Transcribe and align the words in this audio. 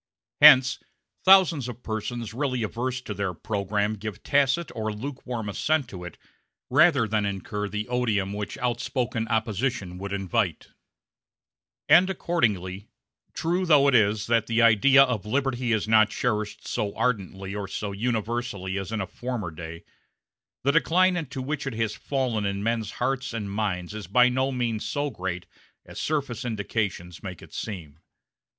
Hence 0.41 0.79
thousands 1.23 1.67
of 1.67 1.83
persons 1.83 2.33
really 2.33 2.63
averse 2.63 3.01
to 3.01 3.13
their 3.13 3.35
programme 3.35 3.93
give 3.93 4.23
tacit 4.23 4.71
or 4.75 4.91
lukewarm 4.91 5.47
assent 5.47 5.87
to 5.89 6.03
it 6.05 6.17
rather 6.71 7.07
than 7.07 7.23
incur 7.23 7.69
the 7.69 7.87
odium 7.87 8.33
which 8.33 8.57
outspoken 8.57 9.27
opposition 9.27 9.99
would 9.99 10.11
invite; 10.11 10.69
and 11.87 12.09
accordingly, 12.09 12.87
true 13.35 13.63
though 13.63 13.87
it 13.87 13.93
is 13.93 14.25
that 14.25 14.47
the 14.47 14.59
idea 14.59 15.03
of 15.03 15.23
liberty 15.27 15.71
is 15.71 15.87
not 15.87 16.09
cherished 16.09 16.67
so 16.67 16.95
ardently 16.95 17.53
or 17.53 17.67
so 17.67 17.91
universally 17.91 18.79
as 18.79 18.91
in 18.91 19.01
a 19.01 19.05
former 19.05 19.51
day, 19.51 19.83
the 20.63 20.71
decline 20.71 21.15
into 21.15 21.43
which 21.43 21.67
it 21.67 21.73
has 21.75 21.93
fallen 21.93 22.43
in 22.43 22.63
men's 22.63 22.89
hearts 22.93 23.33
and 23.33 23.51
minds 23.51 23.93
is 23.93 24.07
by 24.07 24.29
no 24.29 24.51
means 24.51 24.83
so 24.83 25.11
great 25.11 25.45
as 25.85 25.99
surface 26.01 26.43
indications 26.43 27.21
make 27.21 27.43
it 27.43 27.53
seem. 27.53 27.99